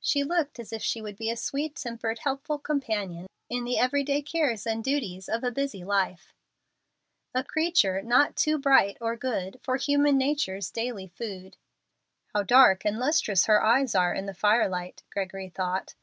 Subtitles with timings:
[0.00, 4.02] She looked as if she would be a sweet tempered, helpful companion, in the every
[4.02, 6.34] day cares and duties of a busy life:
[7.32, 11.56] "A creature not too bright or good For human nature's daily food."
[12.34, 15.94] "How dark and lustrous her eyes are in the firelight!" Gregory thought.